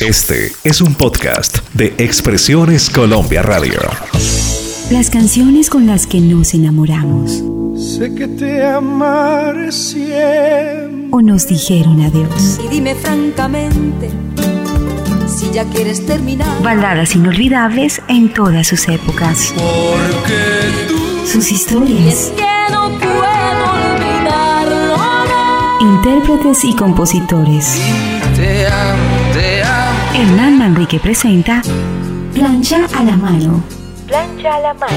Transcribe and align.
Este 0.00 0.52
es 0.64 0.80
un 0.80 0.94
podcast 0.94 1.58
de 1.74 1.94
Expresiones 1.98 2.88
Colombia 2.90 3.42
Radio. 3.42 3.80
Las 4.90 5.10
canciones 5.10 5.68
con 5.70 5.86
las 5.86 6.06
que 6.06 6.20
nos 6.20 6.54
enamoramos. 6.54 7.42
Sé 7.76 8.14
que 8.14 8.28
te 8.28 8.64
amaré 8.64 9.72
siempre. 9.72 11.08
O 11.10 11.20
nos 11.20 11.46
dijeron 11.48 12.00
adiós. 12.02 12.60
Y 12.64 12.68
dime 12.68 12.94
francamente 12.94 14.10
si 15.26 15.50
ya 15.52 15.64
quieres 15.64 16.04
terminar. 16.06 16.62
Baladas 16.62 17.14
inolvidables 17.14 18.00
en 18.08 18.32
todas 18.32 18.66
sus 18.66 18.88
épocas. 18.88 19.52
Porque 19.56 20.86
tú 20.88 21.26
Sus 21.26 21.50
Y 21.50 21.54
historias. 21.54 22.14
es 22.14 22.32
que 22.36 22.72
no 22.72 22.88
puedo 22.98 23.94
olvidarlo. 23.94 24.96
no. 24.96 25.96
Intérpretes 25.96 26.64
y 26.64 26.74
compositores. 26.74 27.80
amo, 27.80 28.36
te 28.36 28.66
amo. 28.66 29.07
Hernán 30.18 30.58
Manrique 30.58 30.98
presenta 30.98 31.62
Plancha 32.34 32.86
a 32.96 33.04
la 33.04 33.16
mano. 33.16 33.62
Plancha 34.08 34.56
a 34.56 34.58
la 34.58 34.74
mano. 34.74 34.92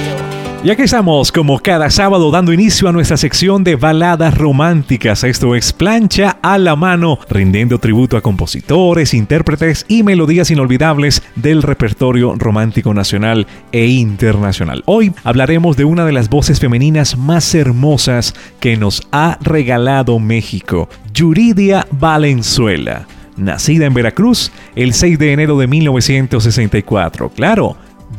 Y 0.63 0.71
aquí 0.71 0.81
estamos, 0.81 1.31
como 1.31 1.59
cada 1.59 1.91
sábado, 1.91 2.31
dando 2.31 2.51
inicio 2.51 2.89
a 2.89 2.91
nuestra 2.91 3.17
sección 3.17 3.63
de 3.63 3.75
baladas 3.75 4.35
románticas. 4.35 5.23
Esto 5.23 5.53
es 5.53 5.73
Plancha 5.73 6.39
a 6.41 6.57
la 6.57 6.75
mano, 6.75 7.19
rindiendo 7.29 7.77
tributo 7.77 8.17
a 8.17 8.21
compositores, 8.21 9.13
intérpretes 9.13 9.85
y 9.87 10.01
melodías 10.01 10.49
inolvidables 10.49 11.21
del 11.35 11.61
repertorio 11.61 12.33
romántico 12.35 12.91
nacional 12.91 13.45
e 13.71 13.85
internacional. 13.85 14.81
Hoy 14.87 15.13
hablaremos 15.23 15.77
de 15.77 15.85
una 15.85 16.03
de 16.03 16.13
las 16.13 16.29
voces 16.29 16.59
femeninas 16.59 17.15
más 17.15 17.53
hermosas 17.53 18.33
que 18.59 18.75
nos 18.75 19.07
ha 19.11 19.37
regalado 19.39 20.17
México, 20.17 20.89
Yuridia 21.13 21.85
Valenzuela. 21.91 23.05
Nacida 23.41 23.85
en 23.85 23.93
Veracruz 23.93 24.51
el 24.75 24.93
6 24.93 25.19
de 25.19 25.33
enero 25.33 25.57
de 25.57 25.67
1964. 25.67 27.29
Claro, 27.29 27.75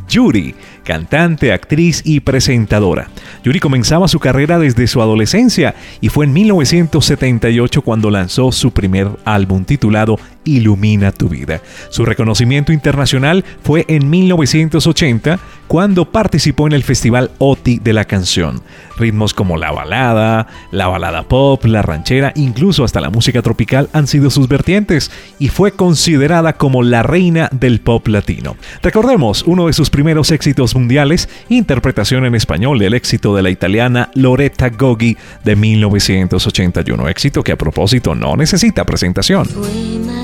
Yuri, 0.09 0.55
cantante, 0.85 1.52
actriz 1.52 2.02
y 2.05 2.21
presentadora. 2.21 3.09
Yuri 3.45 3.61
comenzaba 3.61 4.09
su 4.09 4.19
carrera 4.19 4.59
desde 4.59 4.87
su 4.87 5.01
adolescencia 5.01 5.74
y 6.01 6.09
fue 6.09 6.27
en 6.27 6.33
1978 6.33 7.83
cuando 7.83 8.11
lanzó 8.11 8.52
su 8.52 8.73
primer 8.73 9.09
álbum 9.24 9.65
titulado 9.65 10.19
Ilumina 10.45 11.12
tu 11.12 11.29
vida. 11.29 11.60
Su 11.90 12.04
reconocimiento 12.04 12.73
internacional 12.73 13.45
fue 13.62 13.85
en 13.88 14.09
1980 14.10 15.38
cuando 15.73 16.04
participó 16.04 16.66
en 16.66 16.74
el 16.74 16.82
Festival 16.82 17.30
OTI 17.38 17.79
de 17.79 17.95
la 17.95 18.04
canción. 18.04 18.60
Ritmos 18.99 19.32
como 19.32 19.57
la 19.57 19.71
balada, 19.71 20.46
la 20.71 20.87
balada 20.87 21.23
pop, 21.23 21.65
la 21.65 21.80
ranchera, 21.80 22.32
incluso 22.37 22.84
hasta 22.84 23.01
la 23.01 23.09
música 23.09 23.40
tropical 23.40 23.88
han 23.95 24.07
sido 24.07 24.29
sus 24.29 24.49
vertientes 24.49 25.10
y 25.38 25.49
fue 25.49 25.73
considerada 25.73 26.52
como 26.52 26.82
la 26.82 27.02
reina 27.02 27.49
del 27.52 27.80
pop 27.80 28.06
latino. 28.09 28.56
Recordemos 28.82 29.45
uno 29.45 29.66
de 29.66 29.73
sus 29.73 29.88
primeros 29.88 30.30
éxitos 30.30 30.74
mundiales, 30.74 31.29
interpretación 31.49 32.27
en 32.27 32.34
español 32.34 32.79
del 32.79 32.93
éxito 32.93 33.34
de 33.34 33.43
la 33.43 33.51
italiana 33.51 34.10
Loretta 34.15 34.68
Goggi 34.68 35.16
de 35.43 35.56
1981, 35.56 37.09
éxito 37.09 37.43
que 37.43 37.52
a 37.52 37.56
propósito 37.56 38.15
no 38.15 38.37
necesita 38.37 38.84
presentación. 38.84 39.49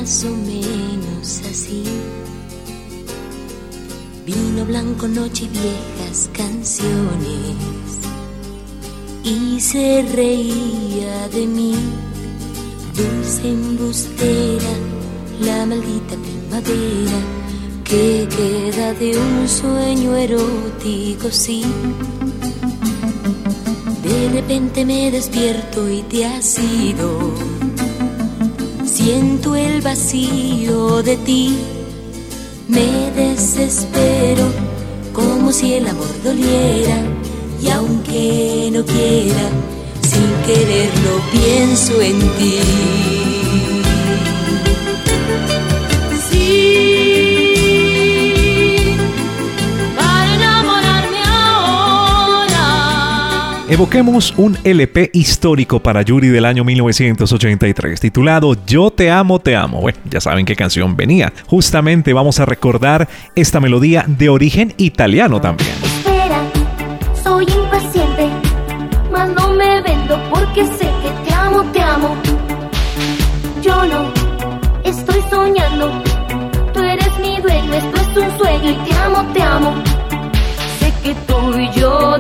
Más 0.09 0.25
o 0.25 0.31
menos 0.31 1.43
así. 1.51 1.85
Vino 4.25 4.65
blanco, 4.65 5.07
noche 5.07 5.45
y 5.45 5.49
viejas 5.49 6.31
canciones. 6.33 7.59
Y 9.23 9.61
se 9.61 10.01
reía 10.15 11.29
de 11.29 11.47
mí, 11.47 11.75
dulce 12.97 13.51
embustera, 13.51 14.73
la 15.41 15.67
maldita 15.67 16.17
primavera 16.17 17.21
que 17.85 18.27
queda 18.35 18.95
de 18.95 19.19
un 19.19 19.47
sueño 19.47 20.17
erótico, 20.17 21.31
sí. 21.31 21.67
De 24.03 24.31
repente 24.41 24.87
me 24.87 25.11
despierto 25.11 25.87
y 25.87 26.01
te 26.01 26.25
has 26.25 26.59
ido. 26.59 27.58
Siento 29.11 29.57
el 29.57 29.81
vacío 29.81 31.03
de 31.03 31.17
ti, 31.17 31.57
me 32.69 33.11
desespero 33.13 34.45
como 35.15 35.51
si 35.51 35.73
el 35.73 35.87
amor 35.87 36.13
doliera 36.23 37.01
y 37.59 37.71
aunque 37.71 38.69
no 38.71 38.85
quiera, 38.85 39.49
sin 40.03 40.31
quererlo 40.47 41.23
pienso 41.33 42.03
en 42.03 42.19
ti. 42.37 43.18
Evoquemos 53.71 54.33
un 54.39 54.57
LP 54.65 55.11
histórico 55.13 55.79
para 55.81 56.01
Yuri 56.01 56.29
del 56.29 56.47
año 56.47 56.65
1983 56.65 58.01
titulado 58.01 58.57
Yo 58.67 58.91
te 58.91 59.11
amo, 59.11 59.41
te 59.41 59.57
amo. 59.57 59.83
Bueno, 59.83 59.99
ya 60.09 60.23
saben 60.23 60.47
qué 60.47 60.57
canción 60.57 60.97
venía. 60.97 61.35
Justamente 61.47 62.15
vamos 62.15 62.41
a 62.41 62.47
recordar 62.47 63.07
esta 63.35 63.61
melodía 63.61 64.07
de 64.09 64.31
origen 64.31 64.73
italiano 64.79 65.39
también. 65.43 65.69
Espera, 65.85 66.41
soy 67.23 67.45
impaciente, 67.45 68.31
mas 69.13 69.29
no 69.35 69.53
me 69.53 69.83
vendo 69.83 70.19
porque 70.31 70.65
sé 70.65 70.89
que 71.03 71.29
te 71.29 71.35
amo, 71.35 71.63
te 71.71 71.83
amo. 71.83 72.17
Yo 73.63 73.85
no 73.85 74.11
estoy 74.83 75.21
soñando, 75.29 75.91
tú 76.73 76.81
eres 76.81 77.19
mi 77.19 77.39
dueño, 77.43 77.75
esto 77.75 78.01
es 78.01 78.17
un 78.17 78.39
sueño 78.39 78.71
y 78.71 78.89
te 78.89 78.97
amo, 78.97 79.27
te 79.35 79.43
amo. 79.43 79.75
Sé 80.81 80.91
que 81.03 81.15
tú 81.27 81.59
y 81.59 81.71
yo 81.79 82.19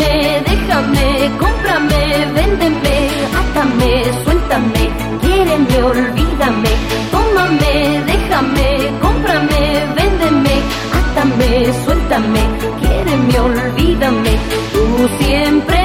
Tómame, 0.00 0.42
déjame, 0.46 1.30
cómprame, 1.38 2.26
véndeme, 2.34 3.08
átame, 3.36 4.04
suéltame, 4.24 4.90
quiéreme, 5.20 5.82
olvídame. 5.82 6.68
Tómame, 7.10 8.02
déjame, 8.06 8.98
cómprame, 9.00 9.86
véndeme, 9.94 10.50
átame, 10.92 11.72
suéltame, 11.84 12.40
quiéreme, 12.80 13.40
olvídame. 13.40 14.30
Tú 14.72 15.08
siempre. 15.18 15.78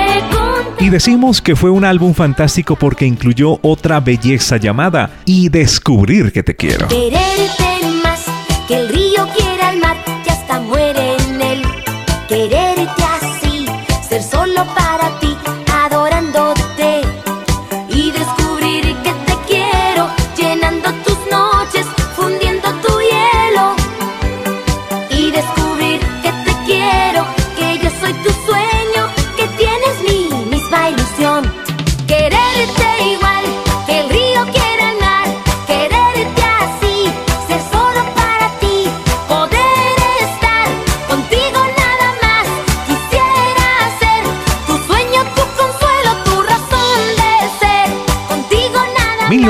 Y 0.79 0.89
decimos 0.89 1.41
que 1.41 1.55
fue 1.55 1.71
un 1.71 1.83
álbum 1.83 2.13
fantástico 2.13 2.75
porque 2.75 3.05
incluyó 3.05 3.59
otra 3.63 3.99
belleza 4.01 4.57
llamada 4.57 5.09
Y 5.25 5.49
descubrir 5.49 6.31
que 6.31 6.43
te 6.43 6.55
quiero. 6.55 6.87
Quererte 6.87 7.87
más 8.03 8.25
que 8.67 8.77
el 8.77 8.89
río 8.89 9.27
quiere 9.35 9.63
al 9.63 9.79
mar, 9.79 9.97
que 10.23 10.29
hasta 10.29 10.59
muere 10.59 11.15
en 11.17 11.41
él. 11.41 11.61
Quererte 12.27 12.74
así, 12.74 12.74
ser 14.15 14.23
solo 14.23 14.65
para 14.73 15.04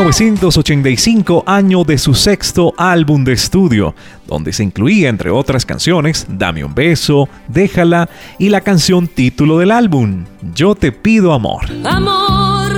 1985, 0.06 1.46
año 1.48 1.84
de 1.84 1.98
su 1.98 2.14
sexto 2.14 2.76
álbum 2.78 3.24
de 3.24 3.34
estudio, 3.34 3.96
donde 4.28 4.54
se 4.54 4.64
incluía, 4.64 5.10
entre 5.10 5.32
otras 5.32 5.66
canciones, 5.66 6.28
Dame 6.30 6.64
un 6.64 6.76
beso, 6.76 7.28
Déjala 7.48 8.08
y 8.38 8.50
la 8.50 8.62
canción 8.62 9.08
título 9.08 9.58
del 9.58 9.72
álbum, 9.72 10.26
Yo 10.54 10.76
te 10.76 10.92
pido 10.92 11.34
amor. 11.34 11.66
Amor, 11.84 12.72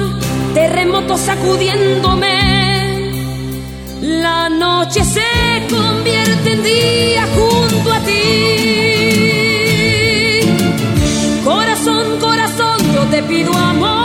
terremoto 0.53 1.17
sacudiéndome. 1.17 3.11
La 4.01 4.47
noche 4.47 5.03
se 5.03 5.21
convierte 5.69 6.53
en 6.53 6.63
día 6.63 7.27
junto 7.35 7.91
a 7.91 7.99
ti. 8.05 8.13
Corazón, 11.43 12.19
corazón, 12.21 12.77
yo 12.95 13.03
te 13.11 13.21
pido 13.23 13.53
amor. 13.53 13.96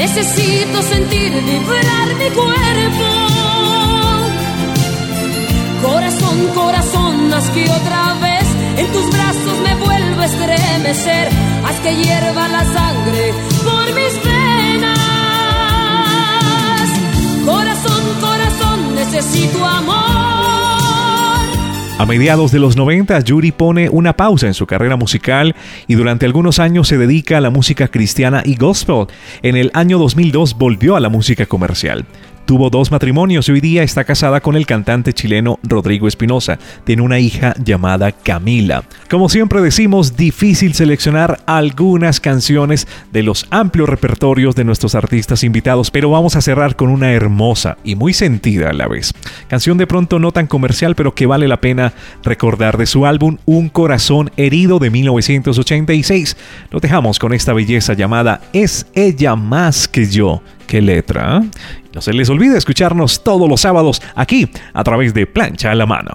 Necesito 0.00 0.80
sentir 0.80 1.30
vibrar 1.30 2.08
mi 2.20 2.30
cuerpo. 2.30 3.08
Corazón, 5.82 6.38
corazón, 6.54 7.34
haz 7.34 7.50
que 7.50 7.70
otra 7.70 8.14
vez 8.14 8.46
En 8.78 8.86
tus 8.92 9.10
brazos 9.10 9.58
me 9.62 9.74
vuelvo 9.74 10.22
a 10.22 10.24
estremecer. 10.24 11.28
Haz 11.66 11.80
que 11.80 11.96
hierva 11.96 12.48
la 12.48 12.64
sangre 12.64 13.34
por 13.62 13.86
mis 13.98 14.14
venas. 14.24 14.98
Corazón, 17.44 18.02
corazón, 18.22 18.94
necesito 18.94 19.66
amor. 19.66 20.09
A 22.00 22.06
mediados 22.06 22.50
de 22.50 22.58
los 22.58 22.78
90, 22.78 23.20
Yuri 23.20 23.52
pone 23.52 23.90
una 23.90 24.14
pausa 24.14 24.46
en 24.46 24.54
su 24.54 24.66
carrera 24.66 24.96
musical 24.96 25.54
y 25.86 25.96
durante 25.96 26.24
algunos 26.24 26.58
años 26.58 26.88
se 26.88 26.96
dedica 26.96 27.36
a 27.36 27.40
la 27.42 27.50
música 27.50 27.88
cristiana 27.88 28.42
y 28.42 28.56
gospel. 28.56 29.08
En 29.42 29.54
el 29.54 29.70
año 29.74 29.98
2002 29.98 30.56
volvió 30.56 30.96
a 30.96 31.00
la 31.00 31.10
música 31.10 31.44
comercial. 31.44 32.06
Tuvo 32.50 32.68
dos 32.68 32.90
matrimonios 32.90 33.48
y 33.48 33.52
hoy 33.52 33.60
día 33.60 33.84
está 33.84 34.02
casada 34.02 34.40
con 34.40 34.56
el 34.56 34.66
cantante 34.66 35.12
chileno 35.12 35.60
Rodrigo 35.62 36.08
Espinosa. 36.08 36.58
Tiene 36.82 37.02
una 37.02 37.20
hija 37.20 37.54
llamada 37.64 38.10
Camila. 38.10 38.82
Como 39.08 39.28
siempre 39.28 39.60
decimos, 39.60 40.16
difícil 40.16 40.74
seleccionar 40.74 41.38
algunas 41.46 42.18
canciones 42.18 42.88
de 43.12 43.22
los 43.22 43.46
amplios 43.50 43.88
repertorios 43.88 44.56
de 44.56 44.64
nuestros 44.64 44.96
artistas 44.96 45.44
invitados, 45.44 45.92
pero 45.92 46.10
vamos 46.10 46.34
a 46.34 46.40
cerrar 46.40 46.74
con 46.74 46.88
una 46.88 47.12
hermosa 47.12 47.76
y 47.84 47.94
muy 47.94 48.12
sentida 48.12 48.70
a 48.70 48.72
la 48.72 48.88
vez. 48.88 49.14
Canción 49.46 49.78
de 49.78 49.86
pronto 49.86 50.18
no 50.18 50.32
tan 50.32 50.48
comercial, 50.48 50.96
pero 50.96 51.14
que 51.14 51.26
vale 51.26 51.46
la 51.46 51.60
pena 51.60 51.92
recordar 52.24 52.78
de 52.78 52.86
su 52.86 53.06
álbum 53.06 53.36
Un 53.44 53.68
corazón 53.68 54.32
herido 54.36 54.80
de 54.80 54.90
1986. 54.90 56.36
Lo 56.72 56.80
dejamos 56.80 57.20
con 57.20 57.32
esta 57.32 57.52
belleza 57.52 57.92
llamada 57.92 58.40
Es 58.52 58.88
ella 58.96 59.36
más 59.36 59.86
que 59.86 60.06
yo. 60.06 60.42
¿Qué 60.70 60.80
letra? 60.80 61.40
¿eh? 61.42 61.50
No 61.92 62.00
se 62.00 62.12
les 62.12 62.30
olvide 62.30 62.56
escucharnos 62.56 63.24
todos 63.24 63.48
los 63.48 63.60
sábados 63.60 64.00
aquí 64.14 64.48
a 64.72 64.84
través 64.84 65.12
de 65.12 65.26
Plancha 65.26 65.72
a 65.72 65.74
la 65.74 65.84
Mano. 65.84 66.12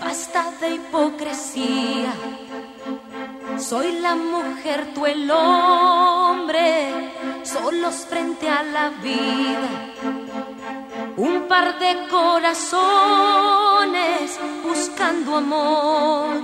Basta 0.00 0.52
de 0.60 0.74
hipocresía. 0.74 2.12
Soy 3.58 4.00
la 4.00 4.14
mujer, 4.14 4.92
tú 4.94 5.06
el 5.06 5.30
hombre, 5.30 7.10
solos 7.42 8.06
frente 8.08 8.48
a 8.48 8.62
la 8.62 8.90
vida. 8.90 9.68
Un 11.16 11.46
par 11.48 11.78
de 11.78 12.06
corazones 12.10 12.68
buscando 14.62 15.36
amor. 15.36 16.42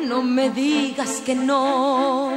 No 0.00 0.22
me 0.22 0.50
digas 0.50 1.20
que 1.26 1.34
no. 1.34 2.30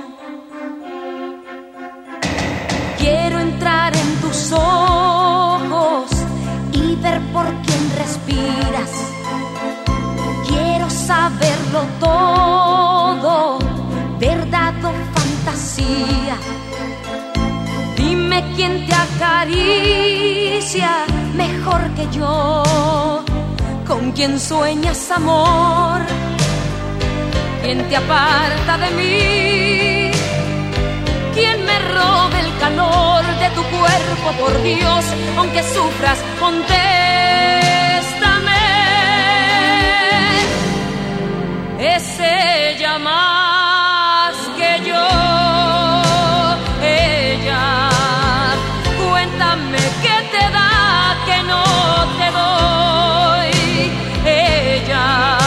Quiero 2.98 3.40
entrar 3.40 3.96
en 3.96 4.20
y 4.20 4.52
ver 4.52 4.89
por 7.34 7.46
quién 7.64 7.84
respiras. 7.98 8.92
Quiero 10.48 10.90
saberlo 10.90 11.82
todo, 12.00 13.60
verdad 14.20 14.74
o 14.84 14.92
fantasía. 15.16 16.38
Dime 17.96 18.44
quién 18.56 18.86
te 18.88 18.94
acaricia 18.94 20.90
mejor 21.36 21.82
que 21.96 22.08
yo, 22.12 23.24
con 23.88 24.12
quién 24.12 24.40
sueñas 24.40 25.12
amor, 25.12 26.02
quién 27.62 27.88
te 27.90 27.98
aparta 27.98 28.78
de 28.78 28.90
mí. 28.92 30.20
¿Quién 31.34 31.64
me 31.64 31.80
robe 31.80 32.40
el 32.42 32.49
por 34.34 34.62
Dios? 34.64 35.06
Aunque 35.38 35.64
sufras, 35.64 36.20
contéstame. 36.40 36.78
Es 41.80 42.20
ella 42.20 42.98
más 43.00 44.36
que 44.58 44.82
yo. 44.90 45.08
Ella, 46.84 47.90
cuéntame 49.02 49.80
qué 50.04 50.18
te 50.34 50.44
da 50.52 51.18
que 51.26 51.38
no 51.44 51.64
te 52.20 52.28
doy. 52.40 53.54
Ella, 54.26 55.38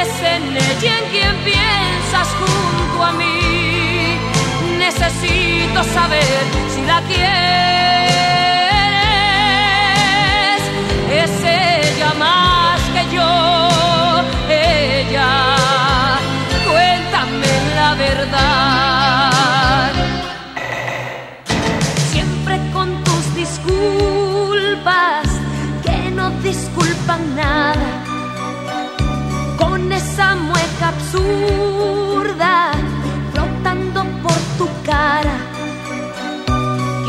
es 0.00 0.12
en 0.22 0.56
ella 0.56 0.98
en 0.98 1.04
quien 1.10 1.36
piensas 1.44 2.28
junto 2.38 3.04
a 3.04 3.12
mí 3.12 3.42
necesito 4.78 5.84
saber 5.84 6.41
la 6.92 7.00
quieres. 7.08 7.71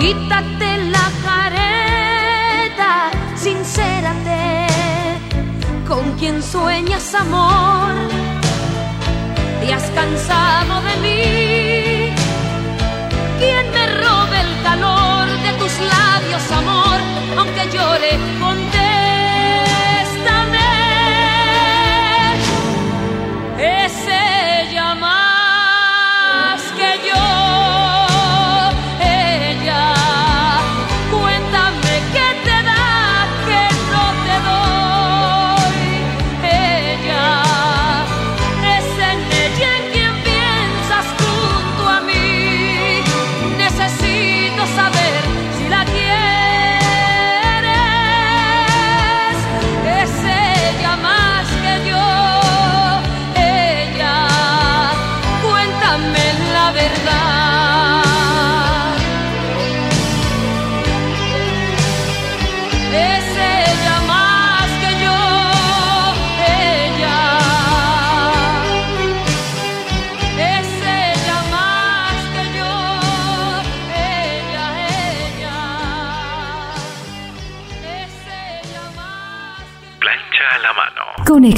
Quítate 0.03 0.69
la 0.91 1.07
careta, 1.23 3.09
sincérate. 3.37 4.67
Con 5.87 6.11
quien 6.19 6.43
sueñas 6.43 7.15
amor, 7.15 7.93
te 9.61 9.73
has 9.73 9.89
cansado 9.91 10.81
de 10.81 10.95
mí. 11.03 11.32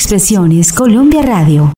Expresiones 0.06 0.72
Colombia 0.72 1.24
Radio. 1.24 1.74